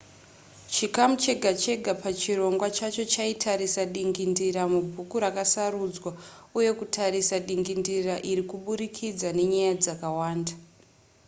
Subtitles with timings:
[0.73, 6.11] chikamu chega chega pachirongwa chacho chaitarisa dingindira mubhuku rakasarudzwa
[6.57, 10.53] uye kutarisa dingindira iri kuburikidza nenyaya dzakawanda